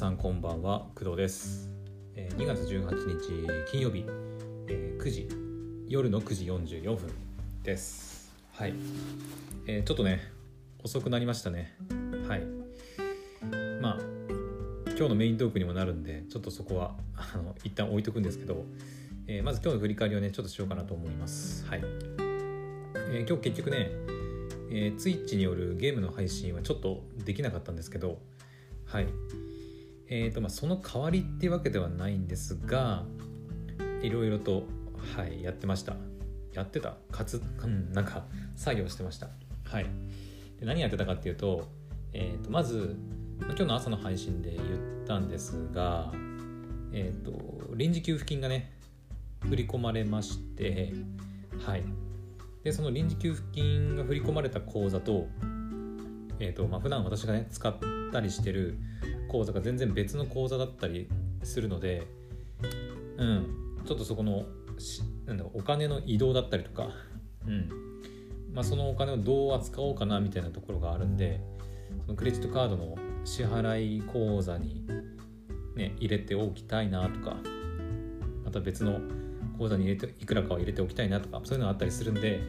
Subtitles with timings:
[0.00, 1.68] さんこんばんは工藤です、
[2.14, 4.06] えー、2月18日金曜日、
[4.66, 5.28] えー、9時
[5.88, 7.12] 夜の9時44分
[7.62, 8.32] です。
[8.54, 8.72] はい、
[9.66, 10.22] えー、ちょっとね
[10.82, 11.76] 遅くなりましたね。
[12.26, 12.46] はい。
[13.82, 13.98] まあ
[14.86, 18.64] 今日のメイントークにもなるんでちょっとそこはあの一旦置いとくんですけど、
[19.26, 21.66] えー、まず今日の振り返りをねちょっとしようかなと思います。
[21.66, 23.90] はい、えー、今日結局ね
[24.72, 28.18] えー、ツイッチによるゲームの配信はちょっとできなかったんですけど、
[28.86, 29.06] はい。
[30.12, 33.04] えーとまあ、その代わりっていうわけではないんですが、
[34.02, 34.64] いろいろと、
[35.16, 35.94] はい、やってました。
[36.52, 36.96] やってた？
[37.12, 38.24] かつ、うん、なんか
[38.56, 39.28] 作業してました。
[39.64, 39.86] はい。
[40.58, 41.68] で何やってたかっていうと、
[42.12, 42.96] えー、とまず、
[43.40, 46.12] 今日の朝の配信で言ったんですが、
[46.92, 48.72] えっ、ー、と、臨時給付金がね、
[49.48, 50.92] 振り込まれまして、
[51.64, 51.84] はい。
[52.64, 55.28] でその臨時給付金が振り込まれた口座と,、
[56.40, 57.74] えーとまあ普段私がね使っ
[58.12, 58.76] たりしてる
[59.30, 61.08] 口座が全然別の口座だったり
[61.42, 62.06] するので、
[63.16, 64.44] うん、ちょっとそこの
[65.26, 66.90] なんだお金の移動だったりとか、
[67.46, 67.68] うん。
[68.54, 71.40] まあ、そのお金をどう扱おうかなみたいなところがあるんで
[72.02, 74.84] そのクレジットカードの支払い口座に、
[75.76, 77.36] ね、入れておきたいなとか
[78.44, 79.00] また別の
[79.58, 82.40] 口座に入れていくらかは入れておきたいなとかそういうのがあったりするんで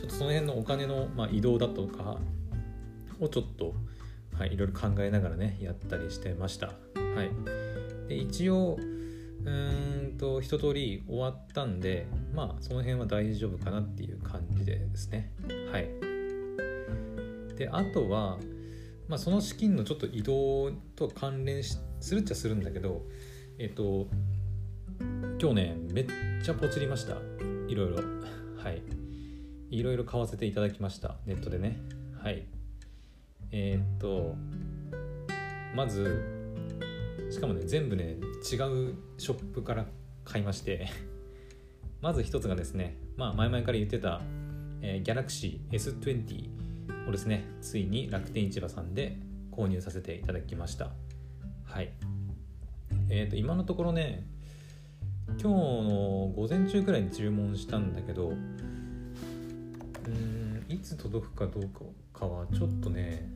[0.00, 2.18] ちょっとその辺のお金の、まあ、移動だとか
[3.20, 3.74] をちょっと、
[4.40, 6.68] はい、いろいろ考えながらねやったりしてました。
[6.68, 6.72] は
[7.22, 8.78] い、で一応
[9.44, 15.30] うんと一通り終わったんでまあその辺は大丈夫かなっていう感じでですね。
[15.70, 15.90] はい。
[17.54, 18.38] であとは、
[19.08, 21.78] まあ、その資金のちょっと移動と関連す
[22.14, 23.02] るっちゃするんだけど
[23.58, 24.06] えっと
[25.38, 26.06] 今日ねめっ
[26.42, 27.18] ちゃポチりました。
[27.68, 27.96] いろいろ。
[28.56, 28.82] はい。
[29.68, 31.16] いろいろ買わせていただきました。
[31.26, 31.78] ネットでね。
[32.22, 32.46] はい。
[33.52, 34.36] えー、っと
[35.74, 36.40] まず
[37.30, 39.86] しかもね全部ね違うショップから
[40.24, 40.88] 買いまして
[42.02, 44.20] まず一つがですねまあ前々から言ってた、
[44.82, 49.16] えー、Galaxy S20 をですねついに楽天市場さんで
[49.50, 50.92] 購入させていただきました。
[51.64, 51.92] はい。
[53.08, 54.24] えー、と今のところね
[55.28, 58.32] 今日の午前中くらいに注文したんだけどう
[60.10, 61.68] んいつ届くかどう
[62.12, 63.28] かはちょっとね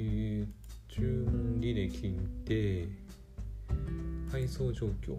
[0.00, 0.46] ー、
[0.88, 2.86] 注文履歴で
[4.30, 5.16] 配送状況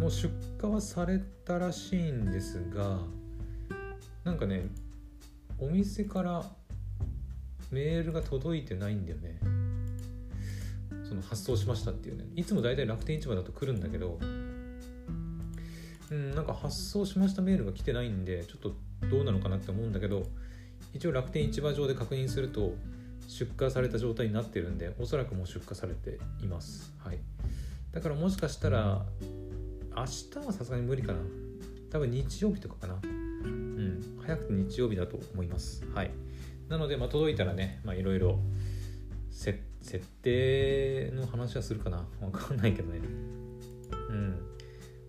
[0.00, 0.28] もう出
[0.60, 2.98] 荷はされたらしいんですが
[4.24, 4.64] なんかね
[5.60, 6.44] お店から
[7.70, 9.38] メールが届いてないんだよね。
[11.08, 12.24] その発送しましたっていうね。
[12.34, 14.18] いつも大体楽天市場だと来るんだけど
[16.10, 18.74] うんなんか発送しましたメールが来てないんでちょっと
[19.08, 20.24] どうなのかなって思うんだけど
[20.92, 22.74] 一応楽天市場上で確認すると
[23.30, 26.92] 出荷された状態になってるんでおそらくもう出荷されています。
[26.98, 27.18] はい。
[27.92, 29.06] だからもしかしたら
[29.96, 31.20] 明日はさすがに無理かな。
[31.92, 32.94] 多分日曜日とかかな。
[32.94, 33.06] う
[33.46, 34.18] ん。
[34.20, 35.84] 早くて日曜日だと思います。
[35.94, 36.10] はい。
[36.68, 38.40] なのでまあ届いたらねまあいろいろ
[39.30, 39.60] 設
[40.22, 41.98] 定の話はするかな。
[42.20, 42.98] わかんないけどね。
[44.08, 44.40] うん。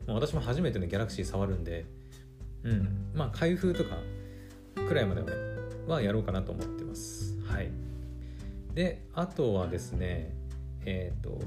[0.05, 1.85] 私も初めてねギャラクシー触るんで
[2.63, 3.11] うん。
[3.15, 3.97] まあ開封とか
[4.87, 5.27] くらいまでは
[5.87, 7.35] はやろうかなと思ってます。
[7.47, 7.90] はい。
[8.73, 10.33] であとはですね
[10.85, 11.39] えっ、ー、と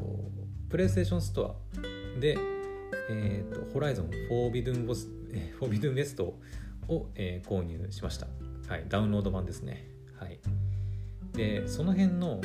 [0.68, 1.56] プレイステーションスト
[2.16, 2.36] アで
[3.08, 5.08] えっ、ー、とホライゾンフォービドゥンボス
[5.58, 6.34] フォービドゥンウェスト
[6.88, 8.26] を、えー、購入しました。
[8.68, 9.86] はいダウンロード版ですね。
[10.18, 10.38] はい。
[11.32, 12.40] でその辺の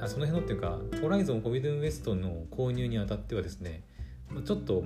[0.00, 3.82] あその辺のっていうかホライゾンフォービドゥンウエストの購入にあたってはですね
[4.44, 4.84] ちょっと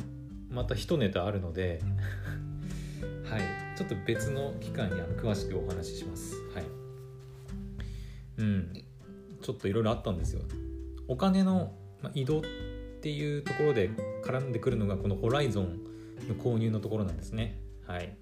[0.50, 1.80] また一ネタあるので
[3.24, 3.40] はい
[3.76, 6.34] ちょっと別の機会にあの詳しくお話しします。
[6.54, 6.64] はい。
[8.38, 8.84] うん。
[9.50, 10.42] ちょっといろいろあったんですよ。
[11.08, 11.72] お金の
[12.14, 12.42] 移動っ
[13.02, 13.90] ていうところで
[14.24, 15.80] 絡んでくるのがこのホライゾン
[16.28, 17.58] の購入のところなんですね。
[17.84, 18.16] はい。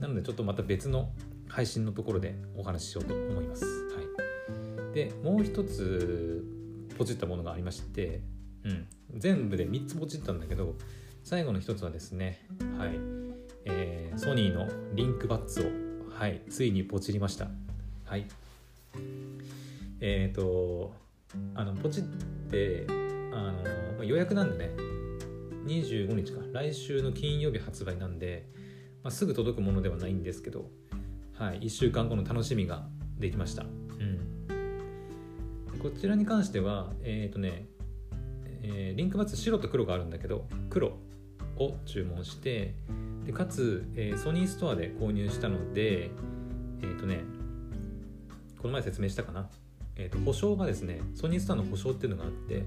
[0.00, 1.12] なのでちょっとまた別の
[1.48, 3.64] 配信のところでお話ししようと思います。
[3.64, 3.70] は
[4.90, 4.94] い。
[4.94, 6.44] でもう一つ
[6.98, 8.20] ポチったものがありまして、
[8.64, 8.86] うん、
[9.16, 10.74] 全部で3つポチったんだけど
[11.24, 12.44] 最後の一つはですね
[12.76, 12.90] はい、
[13.64, 15.64] えー、ソニーのリンクバッツを
[16.14, 17.48] はいついにポチりました。
[18.04, 18.26] はい。
[20.00, 20.94] えっ、ー、と
[21.54, 22.02] あのポチっ
[22.50, 22.86] て
[23.32, 23.52] あ
[23.98, 24.70] の予約なんでね。
[25.66, 26.40] 25日か。
[26.52, 28.48] 来週の金曜日発売なんで、
[29.02, 30.70] まあ、すぐ届くものではないんですけど、
[31.34, 32.86] はい、1週間後の楽しみが
[33.18, 33.66] できました。
[35.82, 37.66] こちらに関してはえっ、ー、とね、
[38.62, 40.98] えー、リンクバツ白と黒があるんだけど黒
[41.56, 42.74] を注文して
[43.24, 46.10] でかつ、えー、ソニーストアで購入したので
[46.82, 47.20] えっ、ー、とね
[48.58, 49.48] この前説明したかな。
[50.00, 52.64] えーと、保証がですねソニーストアの保証っていうのがあって、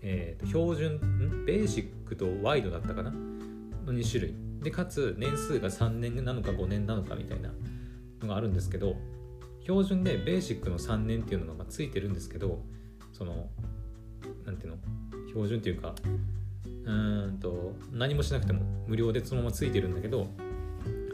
[0.00, 3.10] えーと、標準ベーシックとワイドだったかな？
[3.10, 4.34] の2種類。
[4.62, 7.50] でかつ年数が3年なのか5年なのかみたいな
[8.22, 8.94] のがあるんですけど
[9.62, 12.62] 標準でベーシックの3年っていうのがついてるんですけど
[13.12, 13.48] その
[14.46, 14.78] 何ていうの？
[15.28, 15.94] 標準っていうか
[16.84, 20.26] うんと何もしなくても無料でそのままついてるんだけど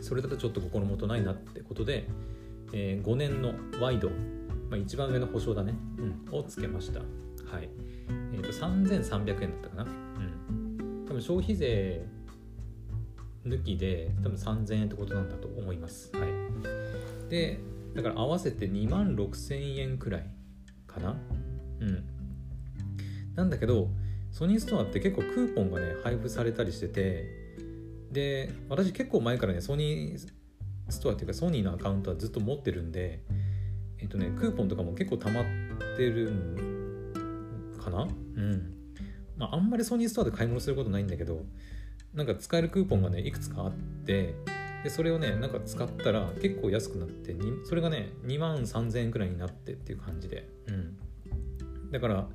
[0.01, 2.07] それだとちょっと心もとないなってことで、
[2.73, 4.11] えー、5年のワイド、
[4.71, 7.01] まあ、一番上の保証だね、うん、をつけました。
[7.01, 7.07] は
[7.61, 7.69] い。
[8.33, 9.83] えっ、ー、と、3300円だったかな。
[9.85, 11.05] うん。
[11.07, 12.07] 多分消費税
[13.47, 16.11] 抜きで多分3000円ってことなんだと思います。
[16.15, 17.31] はい。
[17.31, 17.61] で、
[17.95, 20.31] だから合わせて2万6000円くらい
[20.87, 21.17] かな。
[21.81, 22.05] うん。
[23.35, 23.89] なんだけど、
[24.31, 27.49] ソニーストアって結構クーポンがね、配布されたりしてて、
[28.11, 30.29] で私結構前からねソニー
[30.89, 33.23] ストアっていうかソニーのアカウントはずっと持ってるんで
[33.99, 35.45] えっとねクーポンとかも結構溜まっ
[35.97, 38.03] てるんかな？
[38.03, 38.75] うん。
[39.37, 41.45] まああんまりソニーストアで買い物することないんだけど
[42.15, 43.73] なんか使えるクーポンがねいくつかあっ
[44.07, 44.35] て
[44.85, 47.35] でそれをねなんか使ったら結構安くなって
[47.65, 50.49] それがね2万3000円くらいになってっていう感じで。
[50.69, 50.99] うん。
[51.91, 52.29] だから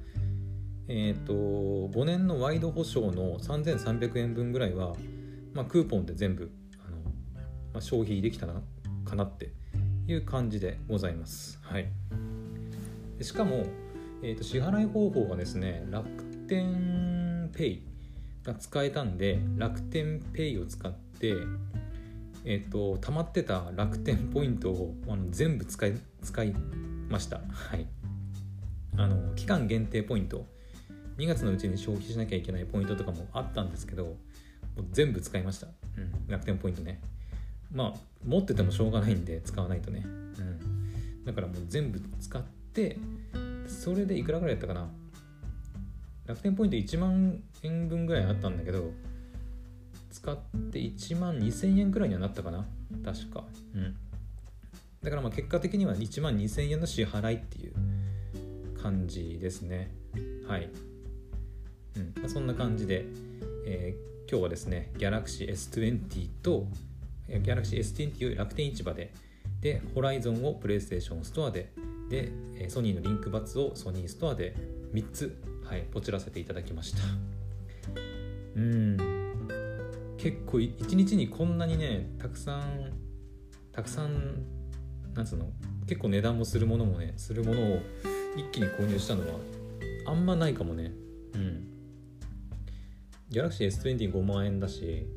[0.88, 4.96] えっ、ー、と5年のワイド保証の3300円分ぐらいは
[5.54, 6.52] まあ、クーポンで全部
[6.86, 6.98] あの、
[7.74, 8.62] まあ、消費できたな
[9.06, 9.54] かなって
[10.08, 11.60] いう感じでございます。
[11.62, 11.88] はい、
[13.22, 13.66] しかも、
[14.22, 16.10] えーと、支払い方法がですね楽
[16.48, 17.84] 天ペイ
[18.44, 21.36] が使えたんで楽天ペイを使って
[22.46, 26.54] えっ、ー、と溜まってた楽天ポイントをあの全部使い使い
[27.10, 27.38] ました。
[27.38, 27.88] はい。
[28.98, 30.46] あの期間限定ポイント
[31.18, 34.12] 2月のうちに消費しなきゃいけないポイントとかもあったんですけども
[34.78, 35.68] う全部使いました、
[35.98, 37.00] うん、楽天ポイントね
[37.74, 42.42] まあ持っててもしょうがないんで使わないとね、うん、だからもう全部使っ
[42.74, 42.98] て
[43.68, 44.90] それでいくらぐらいやったかな。
[46.26, 48.92] 楽天ポイント1万円分ぐらいあったんだけど
[50.10, 50.38] 使っ
[50.72, 52.66] て1万2000円くらいにはなったかな。
[53.04, 53.44] 確か。
[53.76, 53.96] うん。
[55.02, 57.74] だからまあ結果的には1万2000円の支払いっていう
[58.82, 59.92] 感じですね。
[60.48, 60.70] はい。
[61.98, 62.14] うん。
[62.22, 63.06] まあ、そんな感じで、
[63.66, 66.66] えー今日はですね Galaxy S20 と
[67.28, 69.12] Galaxy S20 を楽天市場で
[69.62, 71.72] で Horizon を PlayStation ストアで
[72.10, 72.32] で
[72.70, 74.56] ソニーのリンクバツをソニーストアで
[74.94, 77.00] 3つ、はい、ポチらせていただきました。
[78.56, 78.98] うん。
[80.18, 82.92] 結構1日にこんなにねたくさん
[83.72, 84.44] たくさん
[85.14, 85.50] なんつうの
[85.88, 87.82] 結構値段もするものもねするものを
[88.38, 89.40] 一気に購入したのは
[90.06, 90.92] あんまないかもね。
[91.34, 91.68] うん。
[93.30, 93.72] ギャラクシー
[94.12, 95.08] S25 万円だし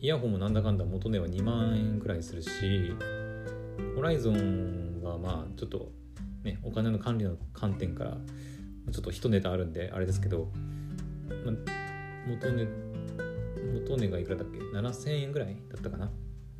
[0.00, 2.48] イヤホンもなんだかんだ元値は2万円くらいするし
[3.96, 5.92] ホライゾンはまあちょっと
[6.44, 8.16] ねお金の管理の観点から
[8.92, 10.52] ちょっと一ネタあるんであれですけど、
[11.44, 11.54] まあ、
[12.28, 12.66] 元値
[13.74, 16.10] 元値がいくらだっけ？7000円ぐらいだったかな？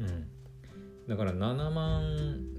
[0.00, 0.28] うん。
[1.08, 2.02] だから7万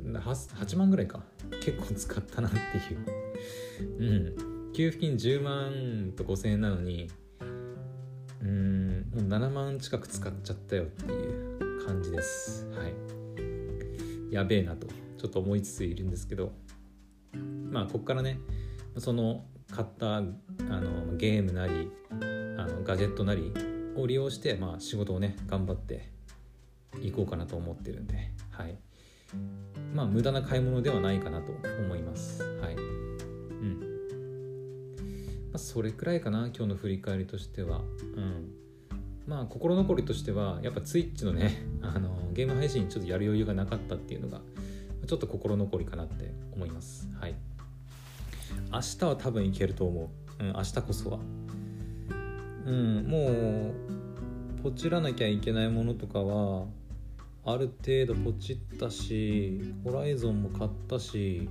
[0.06, 0.22] 8,
[0.56, 1.24] 8万ぐらいか。
[1.62, 4.36] 結構使ったなっていう。
[4.66, 4.72] うん。
[4.74, 7.10] 給付金10万と5000円なのに
[8.42, 8.79] うん
[9.14, 12.70] もう7万近く使っちゃったよっていう感じです。
[12.72, 12.94] はい。
[14.34, 16.52] やべえなとちょっと思いつついるんですけど。
[17.72, 18.40] まあこっからね
[18.98, 22.16] その買ったあのゲームなりあ
[22.66, 23.54] のガジェットなり
[23.96, 26.10] を利用して、まあ、仕事をね頑張って
[27.02, 28.32] いこうかなと思ってるんで。
[28.52, 28.78] はい。
[29.94, 32.44] まあ無駄な買い物ではないかなと思います。
[32.62, 32.76] はい。
[35.50, 37.80] まあ、それくらいかな今日の振り返りとしては。
[37.80, 38.69] うん。
[39.30, 44.42] まあ心残りとしてはやっぱ Twitch のね あのゲーム配信ちょっとやる余裕がなかったっていうのが
[45.06, 47.08] ちょっと心残りかなって思います。
[47.14, 47.36] はい。
[48.72, 51.20] 明日は多分いけると思う、うん、明日こそは。
[52.66, 53.72] うんも
[54.60, 56.68] うポチらなきゃいけないものとかは
[57.46, 61.50] ある程度ポチったしホライゾンも買ったし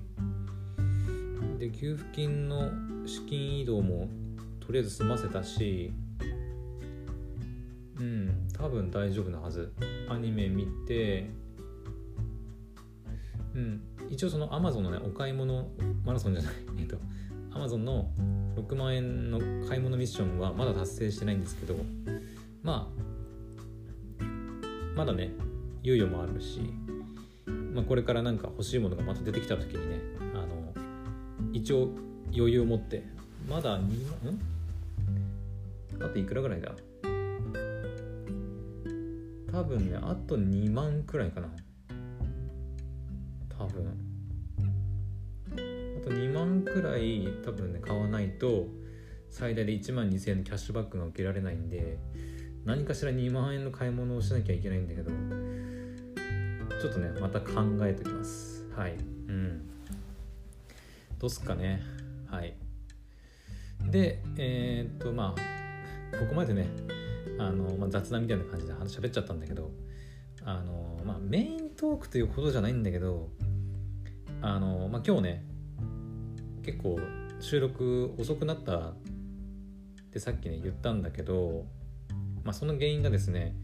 [1.59, 2.71] で給付金の
[3.07, 4.09] 資金移動も
[4.61, 5.93] とりあえず済ませたし
[7.99, 9.73] うん多分大丈夫なはず。
[10.09, 11.31] アニメ見て
[13.55, 15.69] うん一応その Amazon のねお買い物
[16.05, 16.97] マラソンじゃない えっと
[17.51, 18.11] Amazon の
[18.57, 19.39] 6万円の
[19.69, 21.75] 買い物ミッションはまだ達成してないんですけど
[22.63, 22.91] ま
[24.21, 24.25] あ
[24.97, 25.33] まだね
[25.85, 26.61] 猶予もあるし、
[27.75, 30.01] まあ、これからなんか欲しいものがまた出てきた時にね
[30.35, 30.75] あの
[31.53, 31.91] 一応
[32.35, 33.05] 余裕を持って
[33.49, 33.81] まだ2
[34.25, 36.03] 万ん？
[36.03, 36.73] あといくらぐらいだ？
[39.51, 41.49] 多分ねあと2万くらいかな。
[43.49, 44.09] 多分。
[45.53, 45.55] あ
[46.05, 48.67] と2万くらい多分ね買わないと
[49.31, 51.99] 最大で1万2000円のキャッシュバックが受けられないんで
[52.65, 55.11] 何かしら2万円の買い物をしなきゃいけないんだけど
[56.81, 58.67] ちょっとねまた考えておきます。
[58.77, 58.93] はい。
[58.93, 59.69] うん。
[61.19, 61.83] どうすっかね。
[62.31, 62.55] はい。
[63.91, 66.69] でえー、っとまあここまでね
[67.39, 69.71] あの、まあ、雑談みたいな感じで話喋っちゃったんだけど
[70.45, 73.29] あのまあメイントークということじゃないんだけど
[74.41, 75.45] あのまあ今日ね
[76.65, 76.99] 結構
[77.41, 78.97] 収録遅くなったっ
[80.13, 81.67] てさっきね言ったんだけど、
[82.45, 83.55] まあ、その原因がですね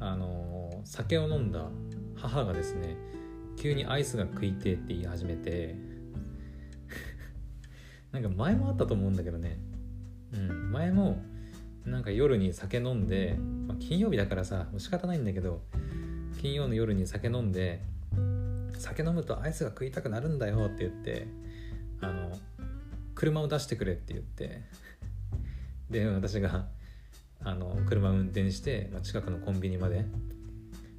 [0.00, 1.66] あの酒を飲んだ
[2.16, 2.96] 母がですね
[3.56, 5.76] 急にアイスが食いてって言い始めて
[8.10, 9.58] なんか前もあったと思うんだけどね。
[10.32, 11.22] うん前も
[11.84, 13.36] なんか夜に酒飲んで、
[13.66, 15.62] まあ、金曜日だからさもう仕方ないんだけど
[16.40, 17.82] 金曜の夜に酒飲んで
[18.78, 21.26] 酒飲むとアイスが食いたくなるんだよって言って
[22.00, 22.36] あの
[23.14, 24.62] 車を出してくれって言って
[25.90, 26.66] で私が
[27.44, 30.04] あの車を運転して、まあ、近くのコンビニまで、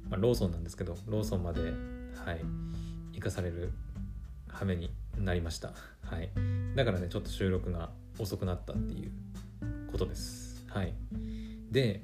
[0.08, 2.44] まあ、ローソンなんですけどローソンまではい
[3.12, 3.72] 行かされる
[4.48, 5.72] 羽目になりました。
[6.02, 6.30] はい。
[6.74, 9.10] だからねちょっと収録が遅くなったっていう
[9.90, 10.53] ことです。
[10.74, 10.92] はい。
[11.70, 12.02] で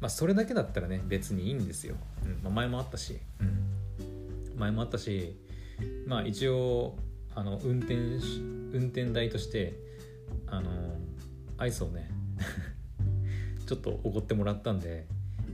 [0.00, 1.94] まあそれだけだったらね別にいいんですよ、
[2.24, 2.40] うん。
[2.42, 5.36] まあ、前もあったし、うん、前もあったし
[6.06, 6.96] まあ一応
[7.34, 9.74] あの運転運転台として
[10.48, 10.70] あの
[11.56, 12.10] アイスをね
[13.66, 15.06] ちょっとおごってもらったんで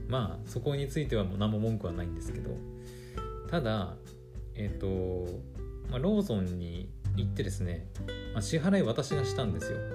[0.07, 2.57] まあそこについてはもう何も文句はないんですけど
[3.49, 3.95] ただ
[4.55, 5.39] えっ、ー、と、
[5.89, 7.87] まあ、ローソンに行ってですね、
[8.33, 9.77] まあ、支払い私がしたんですよ。
[9.77, 9.94] うん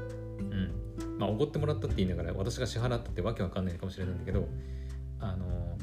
[1.21, 4.49] まあおごってもらったって言いながら私が支払ったってわけわかんないかもしれないんだけど
[5.21, 5.77] あの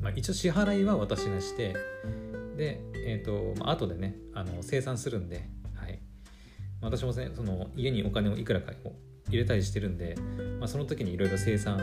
[0.00, 1.76] まあ一応支払いは私がして
[2.56, 6.00] でえっ、ー、と、まあ後でねあの生産するんではい。
[6.80, 8.72] 私もねその家にお金をいくらか
[9.28, 10.14] 入れたりしてるんで、
[10.58, 11.78] まあ、その時にいろいろ生産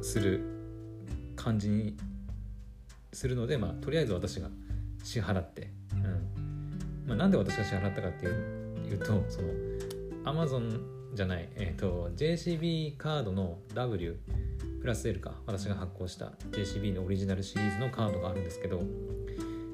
[0.00, 0.42] する
[1.36, 1.96] 感じに
[3.12, 4.48] するので、まあ、とりあえず私が
[5.02, 7.04] 支払って、うん。
[7.06, 9.48] まあ、なんで私が支払ったかっていうとその
[10.24, 14.18] Amazon じゃない、えーと、JCB カードの W
[14.80, 18.82] プラス L か私が発行した JCB のオリジナルシリーズのカードがあるんですけど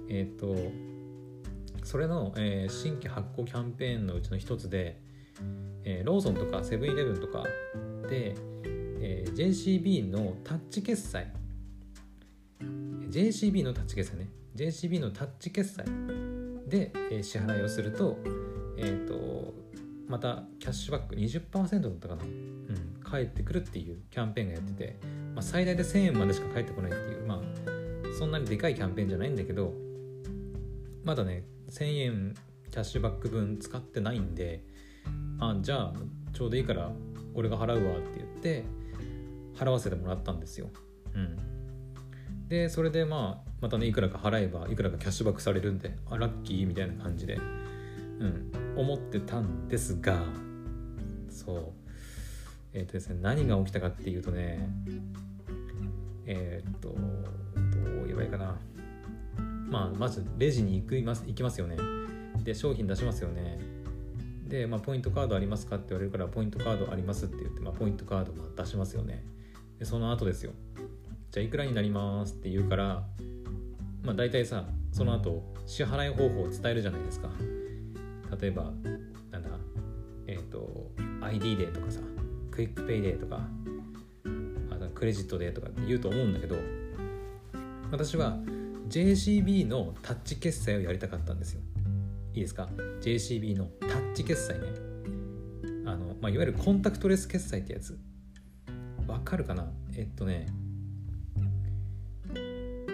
[0.08, 0.56] えっ、ー、と
[1.84, 5.00] それの、えー、新規発行キャンペーンのうちの一つで
[5.88, 7.44] えー、ローソンとかセブンイレブンとか
[8.08, 8.34] で、
[9.00, 11.32] えー、JCB のタッチ決済
[13.08, 15.84] JCB のタッチ決済ね JCB のタッチ決済
[16.66, 18.18] で、えー、支払いをすると,、
[18.76, 19.54] えーと、
[20.08, 25.00] またキャッシュバック20%だったかな、うん、返ってくるっていうキャンペーンがやってて、
[25.34, 27.40] まあ、最大で1000円までしか返ってこないっていうまあ
[28.18, 29.74] そんなにでかいキャンペーンじゃないんだけど
[31.04, 32.34] まだね1000円
[32.70, 34.64] キャッシュバック分使ってないんで
[35.38, 35.92] あじゃあ
[36.32, 36.90] ちょうどいいから
[37.34, 38.64] 俺が払うわって言って
[39.56, 40.68] 払わせてもらったんですよ。
[41.14, 47.38] うん、でそれでまあまたねいくらか払えばいくらかキャッシュバックされるんであラッキーみたいな感じで、う
[48.26, 50.22] ん、思ってたんですが
[51.28, 51.72] そう
[52.72, 54.68] えっ、ー、とですね何が起きたかっていうとね
[56.26, 58.58] えっ、ー、とどう言えばいいかな
[59.68, 61.76] まあまずレジに行きます行きますよね
[62.42, 63.76] で商品出しますよね
[64.48, 69.24] で、まあ、ポイントカードありますかって言われるから、ポイントカードありますって言って、まあ、ポイントカードま出しますよね。
[69.78, 70.52] で、その後ですよ。
[71.30, 73.04] じゃあ、いくらになりますって言うから、
[74.02, 77.28] まあ、大体さ、その後、支払い方法を伝えるじゃないですか。
[78.40, 78.72] 例えば、
[79.30, 79.48] なんだ、
[80.26, 80.90] えっ、ー、と、
[81.20, 82.00] ID でとかさ、
[82.50, 83.40] クイックペイでとか、
[84.70, 86.56] あとクレジットでとかって言うと思うんだけど、
[87.90, 88.36] 私は
[88.88, 91.60] JCB のタッチ決済をやりたかったんですよ。
[92.34, 92.68] いいですか
[93.00, 94.66] ？JCB のタッチ決済ね。
[95.86, 97.98] あの、まあ、いわゆるコンタクトレス決済ってやつ。
[99.06, 99.70] わかるかな？
[99.96, 100.46] えっとね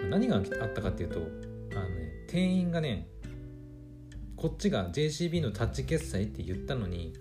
[0.09, 1.19] 何があったかっていうと
[1.75, 3.07] あの、ね、店員がね
[4.43, 7.13] こっちが JCB のタッチ決済って言ったのに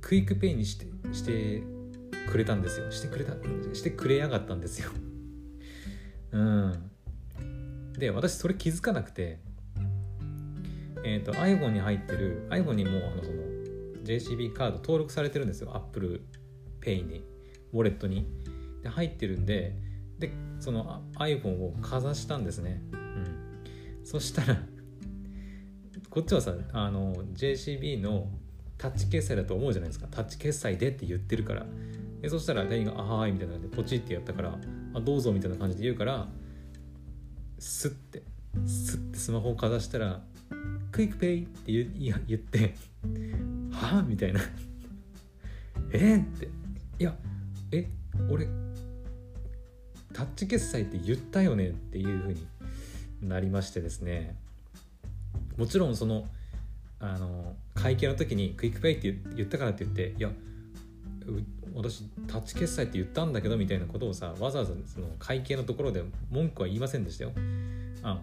[0.00, 1.64] クイックペイにしてして
[2.30, 2.92] くれたんですよ。
[2.92, 3.32] してくれた
[3.74, 4.90] してくれやがったんですよ。
[6.30, 6.90] うん。
[7.98, 9.40] で私それ気づかなくて
[11.02, 13.42] えーと、iPhone に入ってる iPhone にもあのその
[14.04, 15.74] JCB カード登録されてるんですよ。
[15.74, 16.20] Apple
[16.80, 17.24] Pay に。
[17.72, 18.28] ウォレットに。
[18.80, 19.76] で入ってるんで
[20.20, 20.30] で
[20.60, 24.62] その iPhone をかざしたんですね、うん、そしたら
[26.14, 28.28] こっちはさあの JCB の
[28.78, 30.06] タッチ決済だと思うじゃないですか。
[30.08, 31.66] タッチ決済でって言ってるから。
[32.22, 34.56] でそしたら店員が「あはい」みたいな感じでポチってやったから
[34.94, 36.28] 「あどうぞ」みたいな感じで言うから
[37.58, 38.22] スッて
[38.64, 40.22] スッてスマホをかざしたら
[40.92, 42.74] クイックペイって言言って
[43.74, 44.40] 「はあ?」みたいな
[45.92, 46.48] 「えー、って。
[47.00, 47.16] いや
[47.72, 47.88] え
[48.30, 48.46] 俺
[50.12, 51.70] タッチ決済って言ったよね？
[51.70, 52.46] っていう風に
[53.20, 54.43] なりましてですね。
[55.56, 56.26] もちろんその
[57.00, 60.30] あの会計の時にクイックペイって言ったからって言っていや
[61.74, 67.32] 私タッチ決済って言ったんだけどみたいなことをさわざわざその会計のところで文句は言いませんでしたよ。
[68.02, 68.20] あ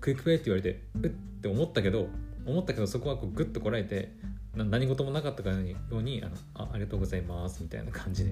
[0.00, 2.08] クイックペイって言われてうって思ったけど
[2.46, 4.12] 思ったけどそこはこうグッとこらえて
[4.54, 8.30] 何事もなかったかのようにあのあありがとうございますみたいな感じで、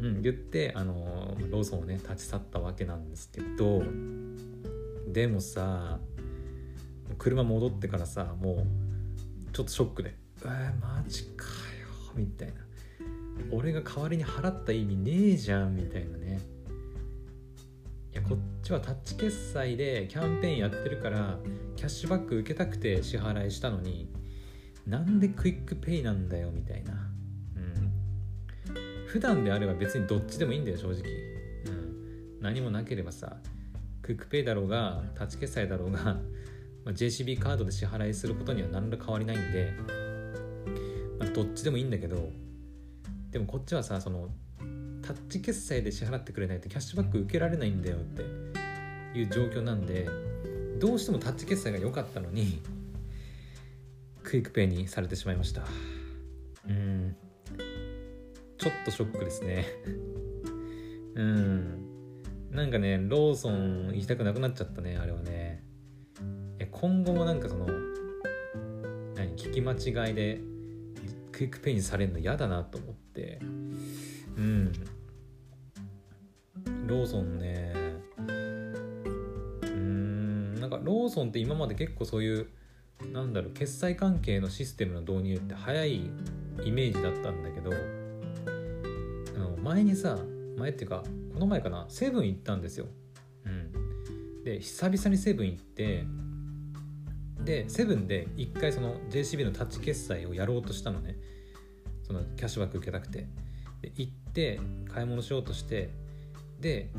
[0.00, 3.82] うん、言ってあのローソンをね立ち去ったわけなんですけど
[5.12, 5.98] でもさ
[7.18, 8.66] 車戻ってからさも
[9.48, 12.66] うちょっとショックで「えー、マジかよ」みたいな。
[13.50, 16.40] 俺が代わりに払った意味ねえじゃんみたいなね。
[18.12, 21.38] いやこっちはタッチ決済でキャンペーンやってるから
[21.76, 24.08] キャッシュバック受けたくて支払いしたのに
[24.86, 26.94] なんでクイックペイなんだよみたいな。
[27.56, 27.92] うん。
[29.06, 31.02] 普段であれば別にどっちでもいいんだよ正直、
[31.66, 33.36] うん、何もなければさ
[34.02, 36.16] クイックペイだろうがタッチ決済だろうが、
[36.86, 39.72] まあ、JCB カードで支払いすることには何ら変わりないんで、
[41.18, 42.30] まあ、どっちでもいいんだけど
[43.32, 44.30] でもこっちはさその
[45.02, 48.22] タッチ決済で支払ってくれないとキャッシュバック受けられないんだよって
[49.18, 50.08] いう状況なんで
[50.78, 52.62] どうしてもタッチ決済が良かったのに
[54.22, 55.62] クイックペイにされてしまいました。
[56.68, 57.16] うん。
[58.58, 59.66] ちょっとショックですね。
[61.14, 61.86] うん。
[62.50, 65.65] なんかねローソン行きたくなくなっちゃったねあれはね。
[66.78, 67.66] 今後もなんかその
[69.14, 70.40] 何聞き間違いで
[71.32, 73.38] クイックペイにされるの嫌だなと思って。
[74.36, 74.72] うん。
[76.86, 77.72] ローソンね。
[79.62, 80.54] うん。
[80.60, 82.48] なんかローソンって今まで結構そういう
[83.12, 86.10] なんだろう決済関係のシステムの導入って早い
[86.64, 87.70] イメージだったんだけど
[89.34, 90.18] あの前にさ
[90.58, 92.86] 前っていうかこの前かなセブン行ったんですよ。
[93.44, 96.06] うん、で久々にセブン行って
[97.46, 101.16] でセブンで一回その JCB のタッチ決済をやろうとしたのね。
[102.02, 103.26] そのキャッシュバック受けたくて。
[103.82, 105.90] で行って買い物しようとして
[106.60, 106.90] で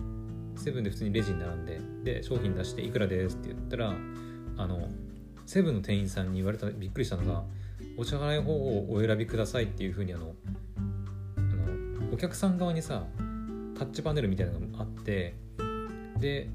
[0.55, 3.93] セブンで普通にレジに並んでで商品出していくらですって言ったら
[4.57, 4.89] あの
[5.45, 7.43] セブンの店員さんに言われたびっくりしたのが
[7.97, 10.33] お支払い方法をお選びくださいっていうふうにあの
[11.38, 13.05] あのお客さん側にさ
[13.77, 15.36] タッチパネルみたいなのがあって
[16.19, 16.49] で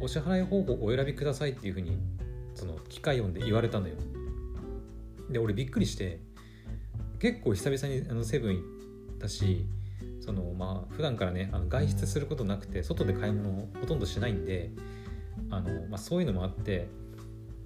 [0.00, 1.98] お支払い方法をお選びくださいっていうふうに
[2.58, 3.94] その機械音で言われたのよ
[5.30, 6.18] で俺びっくりして
[7.20, 8.60] 結構久々にあのセブン行
[9.14, 9.64] ったし
[10.20, 14.70] そのまあ普段からねあの外出することなくて外で買い物をほとんどしないんで
[15.50, 16.88] あの、まあ、そういうのもあって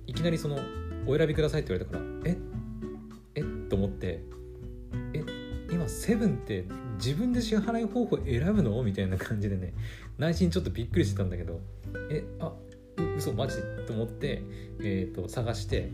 [0.06, 0.58] いきなりその
[1.06, 2.36] 「お選びください」って言われたから「え
[3.36, 4.20] えっ?」と思って
[5.14, 5.24] 「え
[5.70, 9.72] 今セブンって自分で支払い方法選ぶの?」みたいな感じでね
[10.18, 11.60] 内心ちょっとびっくりしてたんだけど
[12.10, 12.52] 「えあ
[13.16, 14.42] 嘘マジ?」と思って、
[14.80, 15.90] えーと、探して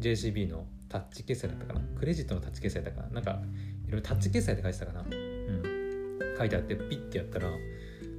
[0.00, 1.80] JCB のタッチ決済だったかな？
[1.98, 3.14] クレジットのタッチ決済だったかな？
[3.14, 3.42] なんか
[3.86, 5.00] いろいろタッチ決済って書いてたかな？
[5.00, 7.50] うん書いてあってピッてやったら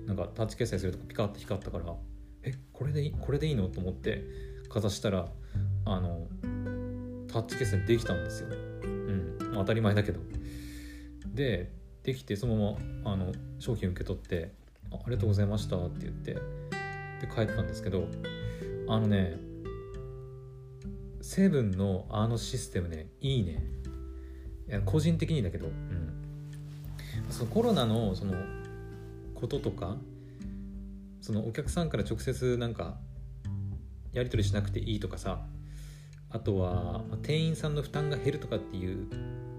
[0.05, 1.93] なんかタッチ決済するとこピカッて光ったから
[2.43, 3.67] えこれでいいこれでいいの？
[3.67, 4.23] と思って
[4.69, 5.27] かざしたら
[5.85, 6.27] あの
[7.27, 8.49] タッチ決済できたんですよ。
[8.83, 10.19] うん、当たり前だけど。
[11.25, 11.71] で
[12.03, 14.51] できてそのままあの商品受け取って
[14.91, 16.37] あ「ありがとうございました」って言って
[17.25, 18.07] で帰ったんですけど
[18.89, 19.37] あのね
[21.21, 23.63] セブンのあのシステムねいいね。
[24.67, 26.13] いや個人的にだけど、うん、
[27.29, 28.33] そのコロナのその
[29.35, 29.97] こととか
[31.21, 32.97] そのお客さんから直接なんか
[34.11, 35.45] やり取りしなくていいとかさ
[36.29, 39.07] あとは店員さんの負担が減るとかっていう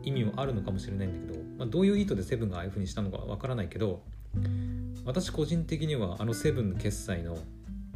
[0.03, 4.03] 意味もあるのかもしれないんだけど、まあ、どういう意図でセブンがああいう風にしたのかわからないけど
[5.05, 7.37] 私個人的にはあのセブンの決済の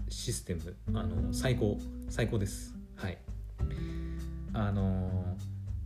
[0.08, 2.74] システムあの最高最高です。
[2.96, 3.18] はい。
[4.52, 5.36] あの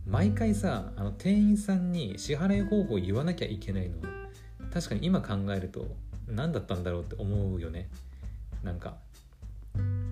[0.05, 3.95] 毎回さあの店員さんに支払い方法を言わなきゃいけないの
[4.73, 5.95] 確かに今考えると
[6.27, 7.89] 何だったんだろうって思うよね。
[8.63, 8.97] なんか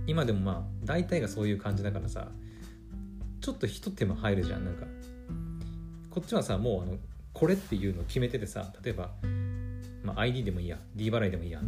[0.07, 2.29] 今でもまあ大体がそういう感じだからさ
[3.41, 4.85] ちょっと一手間入るじゃんなんか。
[6.11, 6.97] こっちはさもうあの
[7.33, 9.11] これっていうのを決めててさ例えば、
[10.03, 10.77] まあ、ID でもいいや。
[10.95, 11.61] D 払いでもいいや。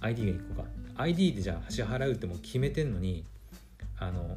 [0.00, 0.68] ID が1個か。
[0.96, 3.24] ID でじゃあ支払うってもう決めてんのに
[3.98, 4.36] あの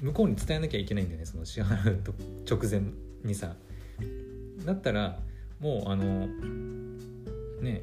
[0.00, 1.26] 向こうに伝えなきゃいけないんだよね。
[1.26, 2.14] その支払うと
[2.48, 2.82] 直前
[3.24, 3.54] にさ。
[4.64, 5.18] だったら
[5.60, 6.26] もうあの
[7.60, 7.82] ね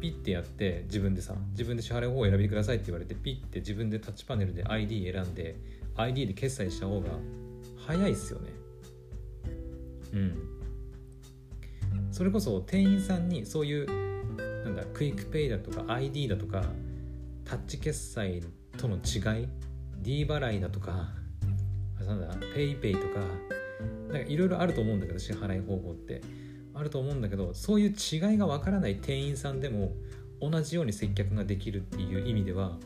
[0.00, 5.56] ピッてやって自分でさ自分で支払い方を選びくださいって言われてピッて自分でタッチパネルで ID 選んで
[5.96, 7.08] ID で決済した方が
[7.86, 8.50] 早いっすよね。
[10.12, 10.51] うん。
[12.22, 13.86] それこそ店員さんにそういう
[14.64, 16.62] なんだクイックペイだとか ID だとか
[17.44, 18.44] タッチ決済
[18.78, 19.48] との違い
[19.96, 21.08] D 払いだとか
[21.98, 23.18] なんだ PayPay とか
[24.12, 26.22] なんかいろいろあると思うんだけど支払い方法って。
[26.74, 29.92] あると思うんだけどそういう違いがわからない店員さんでも
[30.40, 32.78] 同じように接客ができるっていう意味では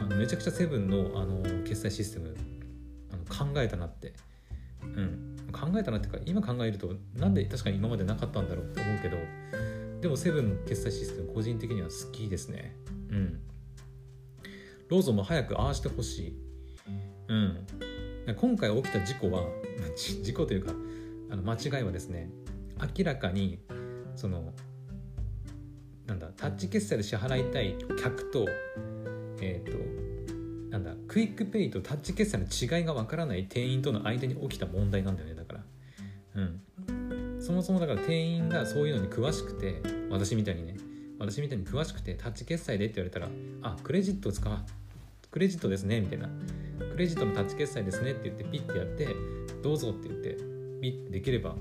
[0.00, 2.34] あのめちゃくちゃセブンのあの決済システム
[3.12, 4.14] あの考えたなって、
[4.82, 5.27] うん、
[5.58, 9.16] 考えたなっていうか今考えるとなんで確かに今までなかったんだろうって思うけど
[10.00, 12.76] でもセブンの決済システム個人的には好きですね。
[13.10, 13.40] うん。
[14.88, 16.34] ローソンも早くああしてほしい。
[17.28, 17.66] うん。
[18.36, 19.42] 今回起きた事故は
[19.96, 20.72] 事故というか
[21.30, 22.30] あの間違いはですね
[22.96, 23.58] 明らかに
[24.16, 24.52] その
[26.06, 28.46] なんだタッチ決済で支払いたい客と
[29.40, 35.34] えっ、ー、となんだクイックペイとタッチ決済の違いがわからない店員との間に起きた問題なんだよね
[36.38, 36.92] う
[37.36, 37.40] ん。
[37.40, 40.76] そもそもだから店員がそういうのに詳しくて私みたいにね
[41.18, 43.28] 私みたいに詳しくてタッチ決済でって言われたら
[43.62, 44.52] あクレジット使う
[45.30, 46.28] クレジットですねみたいな。
[46.78, 49.08] クレジットのタッチ決済ですねって言ってピッてやって
[49.62, 50.36] どうぞって言って
[50.80, 51.56] ピッてできれば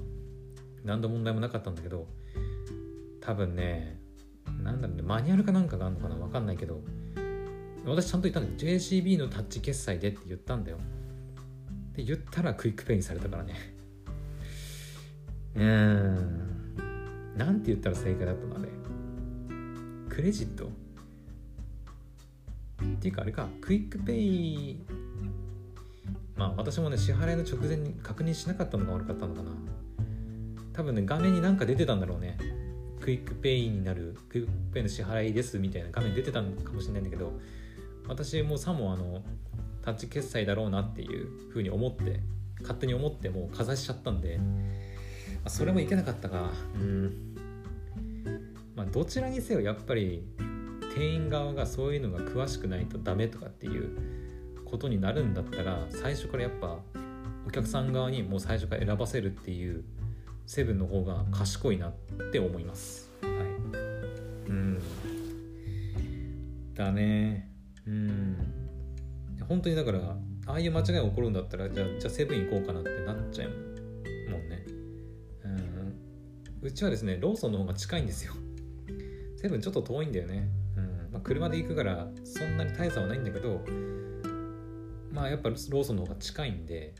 [0.83, 2.07] 何の問題もなかったんだけど
[3.21, 3.99] 多分ね
[4.63, 6.81] なんだろうねマニュアルかなんかがあるのかな分かんないけど
[7.85, 10.77] 私ちゃんと言ったんだよ JCB のタッチ決済でって言ったんだよ。
[11.95, 13.76] で言ったらクイックペイにされたからね。
[15.57, 17.35] うん。
[17.35, 18.69] なんて言ったら正解だったのあれ。
[20.09, 20.67] クレジット？
[20.67, 20.69] っ
[22.99, 23.47] ていうかあれか。
[23.59, 24.85] クイックペイ。
[26.35, 29.51] まあ私もね支払いの直前に確認しなかったのが悪かったのかな。
[30.73, 32.37] 多分ね画面に何か出てたんだろうね。
[33.01, 34.15] クイックペイになる。
[34.29, 37.33] クイックペイの支払いですみたいな画面出てたのかもしれないんだけど
[38.07, 39.23] 私もうさもあの
[39.83, 42.19] タッチ決済だろうなっていうふうに思って
[42.61, 44.39] 勝手に思ってもうかざしちゃったんで、
[45.47, 46.51] あ、それもいけなかったか。
[46.75, 47.35] うん。
[48.75, 50.23] まあどちらにせよやっぱり
[50.93, 53.97] 店員側がそういうのが詳しくないとダメとかっていう
[54.65, 56.77] ことになるんだったら最初からやっぱ
[57.47, 59.83] お客さん側にもう最初から選ばせるっていう
[60.45, 61.93] セブンの方が賢いなっ
[62.31, 63.09] て思います。
[63.21, 63.31] はい。
[64.49, 64.81] うん。
[66.75, 67.49] だね。
[67.87, 68.37] うん。
[69.47, 69.99] 本当にだから
[70.47, 73.76] ああいう間違いが起こるんだったらじゃあじゃあセブン行こうかなってなっちゃう
[76.67, 78.33] うちはですねローソンの方が近いんですよ。
[79.37, 80.49] セブンちょっと遠いんだよね。
[80.75, 81.09] うん。
[81.13, 83.61] まあ、車で行くからそんなに大差はないんだけど
[85.13, 86.93] まあやっぱローソンの方が近いんで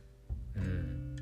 [0.56, 1.16] うん。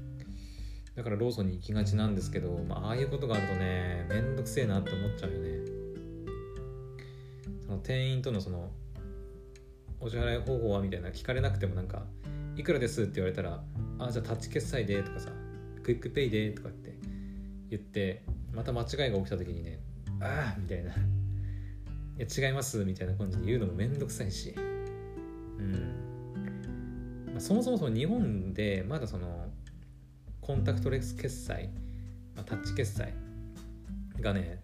[0.96, 5.50] だからローソンに行きがちなんですけど、まあ、ああいうことがあるとねめんどくせえなって思っちゃうよね。
[7.66, 8.70] その店員とのその
[10.00, 12.04] お支払い方法はみたいな聞かれなくてもなんか
[12.56, 13.64] いくらですって言われたら
[13.98, 15.32] あじゃあタッチ決済でとかさ
[15.82, 16.94] クイックペイでとかって
[17.72, 18.24] 言って
[18.56, 19.80] また間違いが起きた時にね
[20.20, 20.92] ああみたいな。
[22.18, 24.56] いや違いますみたいな感じで言うのもめんどくさいし。
[24.58, 25.72] うん、
[27.28, 29.52] まあ、そもそもその日本でまだその
[30.42, 31.70] コンタクトレス決済、
[32.36, 33.14] まあ、タッチ決済
[34.20, 34.62] がね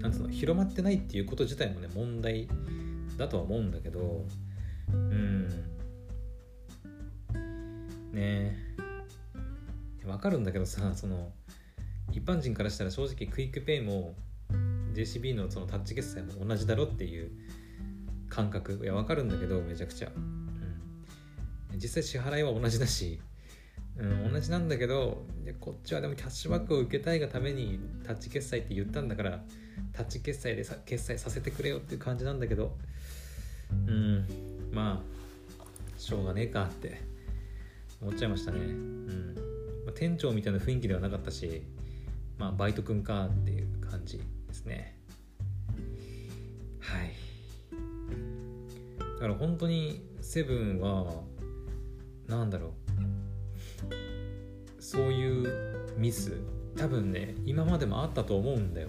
[0.00, 2.48] なんつうの広まってないっていうこと自体もね問題
[3.16, 4.26] だとは思うんだけど
[4.92, 5.48] うん。
[8.12, 8.56] ね
[10.04, 10.06] え。
[10.06, 11.32] わかるんだけどさその
[12.12, 14.14] 一般人からしたら正直クイックペイも
[14.94, 17.30] JCB のそのタッチ決済も同じだろっていう
[18.28, 18.80] 感覚。
[18.82, 20.50] いやわかるんだけどめちゃくちゃ、うん、
[21.74, 23.20] 実際支払いは同じだし。
[23.96, 25.26] うん、同じなんだけど
[25.58, 29.42] こっちはでもキャッシュバックを受けたいがためにタッチ決済って言ったんだから
[29.92, 32.76] タッチ決済でさ決済させてくれよっていう感じなんだけど。
[33.70, 34.24] うん。
[34.72, 37.02] まあしょうがねえかって
[38.00, 39.34] 思っちゃいましたね、うん。
[39.84, 41.62] まあ、店長みたいな雰囲気ではなかったし。
[42.38, 44.96] まあバイトくんかっていう感じですね。
[46.80, 47.12] はい。
[48.98, 51.22] だから本当にセブンは
[52.26, 52.72] なんだろう。
[54.82, 56.40] そういうミス。
[56.76, 58.88] 多分ね今までもあったと思うんだよ。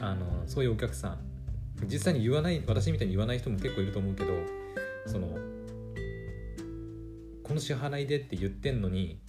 [0.00, 1.38] あのそういうお客さん。
[1.86, 4.32] 実際に言わない私みたいに言わない人も結構いると思うけど
[5.06, 5.28] その
[7.42, 9.20] この支払いでって言ってんのに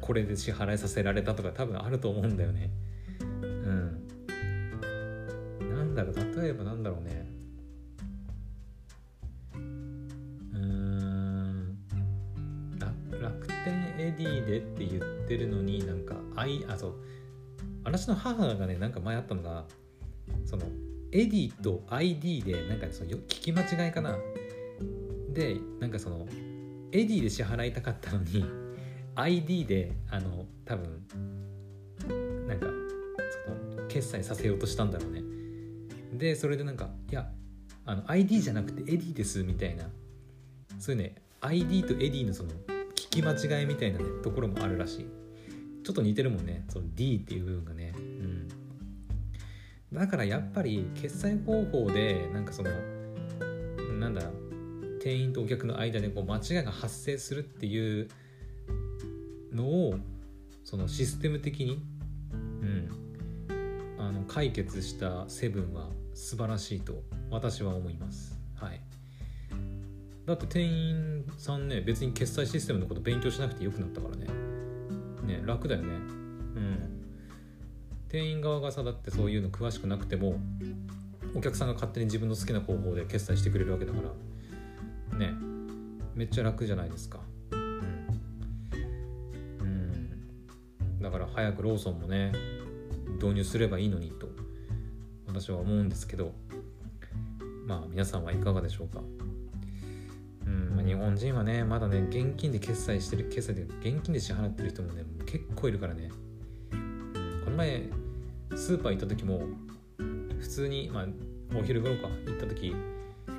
[0.00, 2.70] これで支払いさせられたとか多分あると思うんだよね。
[3.20, 4.06] うん。
[5.74, 7.40] なんだろう例えばなんだろうね。
[14.00, 16.94] エディでって言ってるのになんか ID あそう。
[17.84, 19.64] 私の母がねなんか前あったのが
[20.46, 20.64] その
[21.12, 24.16] エディと ID でなんかその聞き間違いかな。
[25.32, 26.26] でなんかその
[26.92, 28.44] エディで支払いたかったのに
[29.14, 31.06] ID であの多分
[32.46, 32.66] なんか
[33.46, 35.22] その決済させようとしたんだろうね。
[36.14, 37.30] でそれでなんかいや
[37.86, 39.84] あの ID じゃなくてエディですみたいな。
[40.78, 42.50] そういうね ID とエディのその
[42.94, 45.06] 聞き間違いみたいなねところもあるらしい。
[45.84, 46.64] ちょっと似てるもんね。
[46.68, 47.92] その D っていう部分がね。
[47.96, 48.48] うん。
[49.92, 52.70] だからやっぱり決済方法でなんかその
[53.98, 54.50] なんだろう。
[55.02, 58.08] 店員とお客の間でこう間違いが発生するっていう
[59.52, 59.94] のを
[60.64, 61.82] そのシステム的に、
[62.32, 68.38] うん、あの解決したセブンは素晴らしいと私は思います。
[68.54, 68.80] はい、
[70.26, 74.26] だって店員さんね別に決済システムのこと勉強しなくてよくなったからね。
[75.26, 75.88] ね楽だよね。
[75.88, 75.92] う
[76.60, 77.00] ん。
[78.08, 80.40] 店員側がさだってそういうの詳しくなくても
[81.34, 84.00] お客さんが勝手に自分の好きな方法で決済してくれるわけだか
[85.12, 85.32] らね
[86.14, 87.20] めっちゃ楽じゃないですか
[91.10, 92.30] だから早くローソンもね
[93.20, 94.28] 導入すればいいのにと
[95.26, 96.32] 私は思うんですけど
[97.66, 99.00] まあ皆さんはいかがでしょうか。
[100.46, 106.10] うんま、日本人はねまだね現金で決済してる決済で現金で支払ってる人もね結構いるからね、
[107.44, 107.88] この前
[108.54, 109.42] スーパー行った時も
[110.38, 111.06] 普通に、まあ、
[111.58, 112.74] お昼頃か行った時
[113.26, 113.30] あ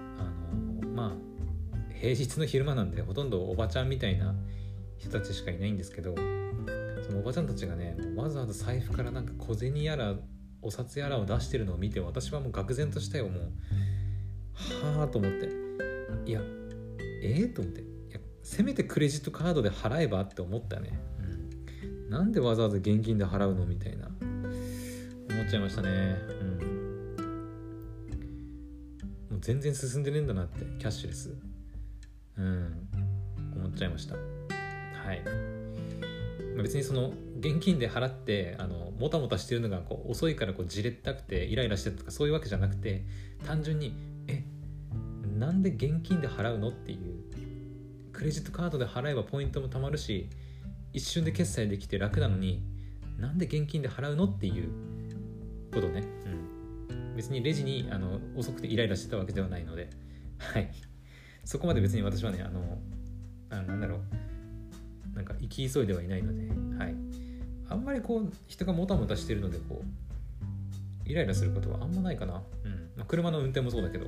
[0.84, 4.36] のまあ平日の昼間なんでほとんどおばちゃんみたいな
[4.98, 6.16] 人たちしかいないんですけど
[7.06, 10.16] そのおばちゃんたちがねわざわざ財布からなんか小銭やら
[10.62, 13.28] お札やらを出してるのを見て私はもう愕然としたよ。
[13.28, 15.50] もうはあと思って。
[16.26, 16.42] いや
[17.24, 17.82] ええー、と思って。
[17.82, 21.00] いやせめてクレジットカードで払えばって思ったね、
[21.84, 24.10] うん、なんでわざわざ現金で払うのみたいな。
[25.32, 25.90] 思っちゃいましたね。
[25.90, 27.16] うん。
[29.32, 31.34] もう全然進んでねえんだなってキャッシュレス。
[32.38, 32.90] うん。
[33.56, 34.16] 思っちゃいました。
[34.16, 35.51] はい。
[36.58, 43.06] 別にその現金で払ってあのもたもたしてるのがこう遅いからこうじれったくてイライラしてるとかそういうわけじゃなくて
[43.46, 43.94] 単純に
[44.28, 44.44] え
[45.38, 50.30] なんで現金で払うのっていうクレジットカードで払えばポイントも貯まるし
[50.94, 52.64] 一瞬で決済できて楽なのに
[53.18, 54.70] なんで現金で払うのっていう
[55.74, 56.04] ことね、
[56.90, 59.90] うん、別にレジにあの遅くてイライラしてたわけではないので。
[60.42, 60.72] はい。
[61.46, 62.80] そこまで別に私はねあの
[63.50, 64.02] あなんだろう。
[65.16, 66.48] なんか行き急いではいないので
[66.84, 66.96] はい。
[67.70, 69.82] あんまりこう人がもたもたしてるのでこ
[71.06, 72.72] うイライラすることはあんまないかな、うん。
[72.98, 74.08] まあ、車の運転もそうだけど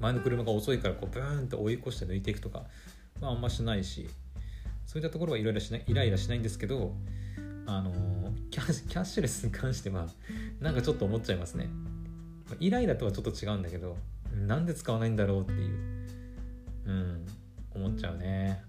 [0.00, 2.64] 前の車が遅いからこうブーンと追い越して抜いていくとか、
[3.20, 4.08] まあ、あんましないし
[4.84, 6.94] そういったところはイライラしないイライラしないんですけど
[7.66, 7.92] あの
[8.50, 10.06] キャッシュレスに関しては
[10.60, 11.68] なんかちょっと思っちゃいますね。
[12.60, 13.96] イライラとはちょっと違うんだけど
[14.46, 16.06] なんで使わないんだろうっていう
[16.86, 17.26] うん
[17.74, 18.62] 思っちゃうね。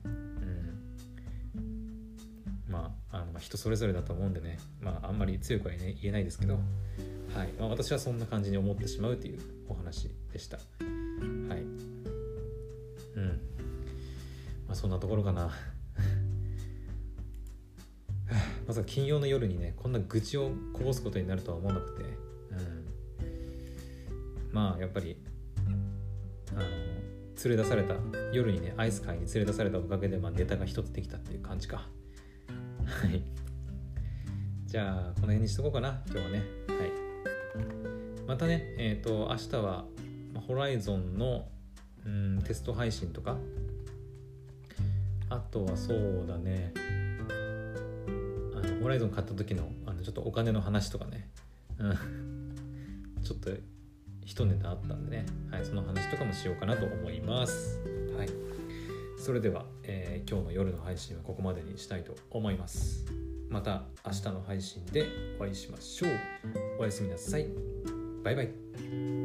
[2.77, 6.59] まああの人それぞれだと思うんでねまああんまり強くは言えないですけど
[7.37, 7.49] はい。
[7.59, 10.57] まあ、私はそんな感じに思ってしまうというお話でした。
[10.57, 11.59] はい。
[13.15, 13.27] うん。
[14.67, 15.51] まあそんなところかな。
[18.67, 22.11] まさか金曜の夜にねこんな愚痴をこぼすことになるとは思わなくて、うん、
[24.51, 25.15] まあやっぱり
[26.53, 27.95] あの連れ出された
[28.33, 31.87] 夜にねアイス買いに連れ出されたおかげで、まあ、ネタが一つできたっていう感じか。
[32.87, 33.21] はい。
[34.65, 36.37] じゃあこの辺にしとこうかな今日はね。
[36.67, 36.91] はい。
[38.25, 39.85] またねえっ、ー、と明日は
[40.47, 41.47] ホライゾンの、
[42.05, 43.37] うん、テスト配信とか。
[45.29, 46.73] あとはそうだね。
[48.55, 51.29] あのホライゾン買った時のあのちょっとお金の話とかね、
[51.79, 52.55] うん、
[53.21, 53.51] ちょっと
[54.25, 57.81] 一ネタあったんでね、はい、その話とかもしようかなと思います。
[58.17, 58.29] はい、
[59.17, 63.05] それでは、えー、今日の夜の配信はここまでにしたいと思います。
[63.49, 65.07] また明日の配信で
[65.39, 66.11] お会いしましょう。
[66.79, 67.47] おやすみなさい。
[68.23, 69.16] バイバイ。